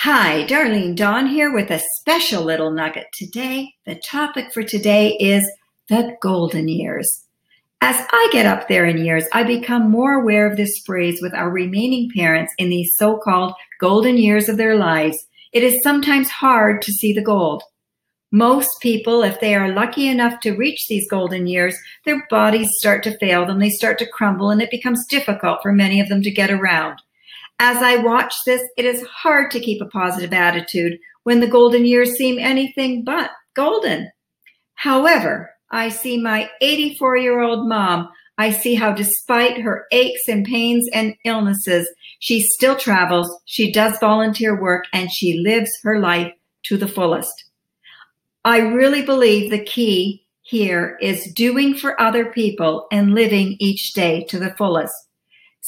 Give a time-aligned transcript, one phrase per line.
[0.00, 3.72] Hi, Darlene Dawn here with a special little nugget today.
[3.86, 5.42] The topic for today is
[5.88, 7.24] the golden years.
[7.80, 11.32] As I get up there in years, I become more aware of this phrase with
[11.32, 15.16] our remaining parents in these so called golden years of their lives.
[15.52, 17.62] It is sometimes hard to see the gold.
[18.30, 21.74] Most people, if they are lucky enough to reach these golden years,
[22.04, 25.72] their bodies start to fail them, they start to crumble, and it becomes difficult for
[25.72, 27.00] many of them to get around.
[27.58, 31.86] As I watch this, it is hard to keep a positive attitude when the golden
[31.86, 34.10] years seem anything but golden.
[34.74, 38.08] However, I see my 84 year old mom.
[38.38, 43.98] I see how, despite her aches and pains and illnesses, she still travels, she does
[43.98, 46.32] volunteer work, and she lives her life
[46.64, 47.44] to the fullest.
[48.44, 54.24] I really believe the key here is doing for other people and living each day
[54.28, 54.94] to the fullest.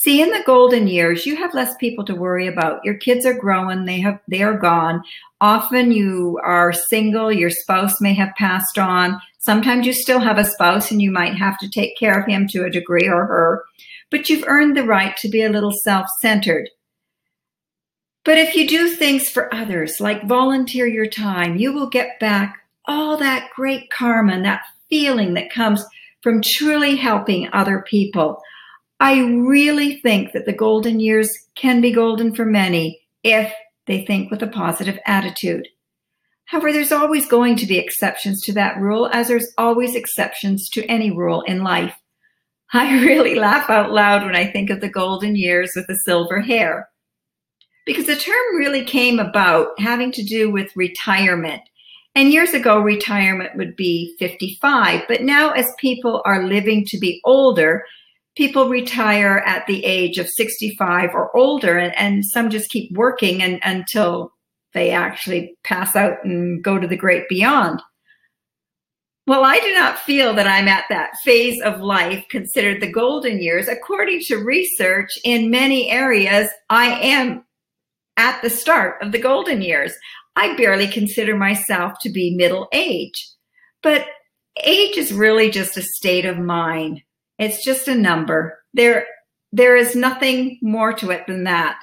[0.00, 2.84] See, in the golden years, you have less people to worry about.
[2.84, 5.02] Your kids are growing, they have they are gone.
[5.40, 9.20] Often you are single, your spouse may have passed on.
[9.40, 12.46] Sometimes you still have a spouse and you might have to take care of him
[12.50, 13.64] to a degree or her,
[14.08, 16.70] but you've earned the right to be a little self-centered.
[18.24, 22.58] But if you do things for others, like volunteer your time, you will get back
[22.84, 25.84] all that great karma and that feeling that comes
[26.22, 28.40] from truly helping other people.
[29.00, 33.52] I really think that the golden years can be golden for many if
[33.86, 35.68] they think with a positive attitude.
[36.46, 40.84] However, there's always going to be exceptions to that rule, as there's always exceptions to
[40.86, 41.94] any rule in life.
[42.72, 46.40] I really laugh out loud when I think of the golden years with the silver
[46.40, 46.88] hair.
[47.86, 51.62] Because the term really came about having to do with retirement.
[52.14, 55.02] And years ago, retirement would be 55.
[55.06, 57.84] But now, as people are living to be older,
[58.38, 63.42] people retire at the age of 65 or older, and, and some just keep working
[63.42, 64.32] and, until
[64.74, 67.82] they actually pass out and go to the great beyond.
[69.26, 73.42] Well, I do not feel that I'm at that phase of life considered the golden
[73.42, 73.66] years.
[73.66, 77.44] According to research in many areas, I am
[78.16, 79.92] at the start of the golden years.
[80.36, 83.28] I barely consider myself to be middle age.
[83.82, 84.06] But
[84.62, 87.02] age is really just a state of mind.
[87.38, 88.58] It's just a number.
[88.74, 89.06] There,
[89.52, 91.78] there is nothing more to it than that.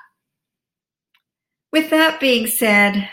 [1.71, 3.09] With that being said,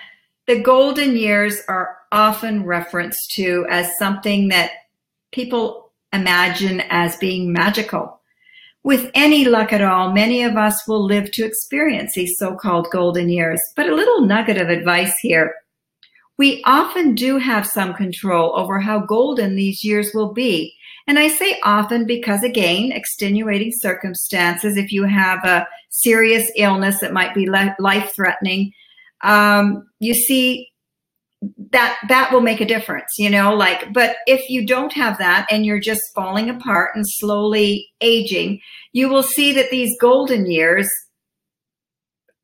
[0.46, 4.72] the golden years are often referenced to as something that
[5.32, 8.20] people imagine as being magical.
[8.84, 12.88] With any luck at all, many of us will live to experience these so called
[12.90, 13.60] golden years.
[13.76, 15.54] But a little nugget of advice here.
[16.42, 20.74] We often do have some control over how golden these years will be.
[21.06, 27.12] And I say often because, again, extenuating circumstances, if you have a serious illness that
[27.12, 28.72] might be life threatening,
[29.20, 30.68] um, you see
[31.70, 35.44] that that will make a difference you know like but if you don't have that
[35.50, 38.60] and you're just falling apart and slowly aging
[38.92, 40.88] you will see that these golden years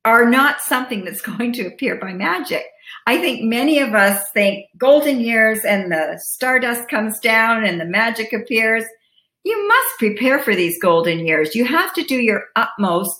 [0.04, 2.64] are not something that's going to appear by magic
[3.06, 7.84] I think many of us think golden years and the stardust comes down and the
[7.84, 8.84] magic appears.
[9.44, 11.54] You must prepare for these golden years.
[11.54, 13.12] You have to do your utmost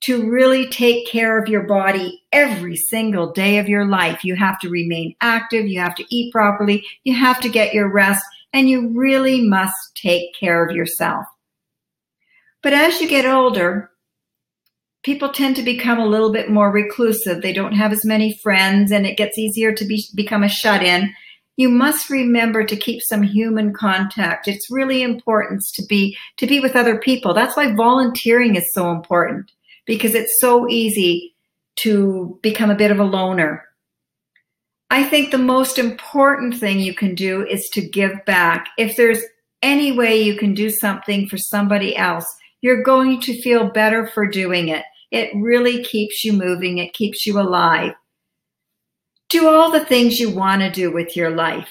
[0.00, 4.24] to really take care of your body every single day of your life.
[4.24, 5.66] You have to remain active.
[5.66, 6.84] You have to eat properly.
[7.04, 11.26] You have to get your rest and you really must take care of yourself.
[12.62, 13.90] But as you get older,
[15.08, 17.40] people tend to become a little bit more reclusive.
[17.40, 20.82] They don't have as many friends and it gets easier to be, become a shut
[20.82, 21.14] in.
[21.56, 24.48] You must remember to keep some human contact.
[24.48, 27.32] It's really important to be, to be with other people.
[27.32, 29.50] That's why volunteering is so important
[29.86, 31.34] because it's so easy
[31.76, 33.64] to become a bit of a loner.
[34.90, 38.68] I think the most important thing you can do is to give back.
[38.76, 39.22] If there's
[39.62, 42.26] any way you can do something for somebody else,
[42.60, 44.84] you're going to feel better for doing it.
[45.10, 47.92] It really keeps you moving, it keeps you alive.
[49.28, 51.68] Do all the things you want to do with your life.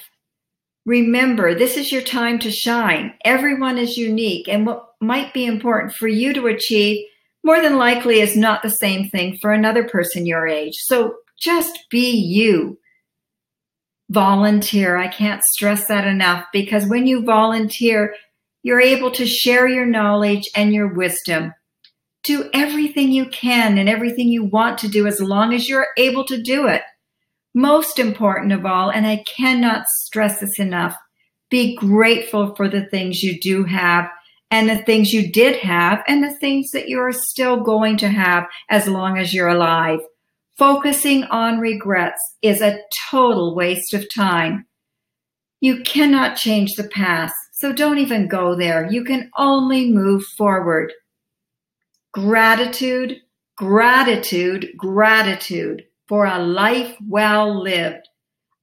[0.86, 3.12] Remember, this is your time to shine.
[3.24, 7.04] Everyone is unique, and what might be important for you to achieve
[7.44, 10.74] more than likely is not the same thing for another person your age.
[10.76, 12.78] So just be you.
[14.10, 14.96] Volunteer.
[14.96, 18.14] I can't stress that enough because when you volunteer,
[18.62, 21.52] you're able to share your knowledge and your wisdom.
[22.24, 26.24] Do everything you can and everything you want to do as long as you're able
[26.26, 26.82] to do it.
[27.54, 30.94] Most important of all, and I cannot stress this enough,
[31.50, 34.08] be grateful for the things you do have
[34.50, 38.08] and the things you did have and the things that you are still going to
[38.08, 40.00] have as long as you're alive.
[40.56, 42.80] Focusing on regrets is a
[43.10, 44.66] total waste of time.
[45.60, 48.90] You cannot change the past, so don't even go there.
[48.90, 50.92] You can only move forward.
[52.12, 53.20] Gratitude,
[53.56, 58.08] gratitude, gratitude for a life well lived.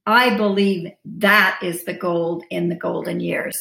[0.04, 3.56] I believe that is the gold in the golden years.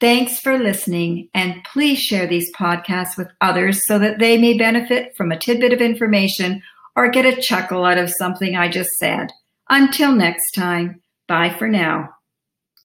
[0.00, 5.16] Thanks for listening, and please share these podcasts with others so that they may benefit
[5.16, 6.62] from a tidbit of information
[6.96, 9.30] or get a chuckle out of something I just said.
[9.68, 12.10] Until next time, bye for now.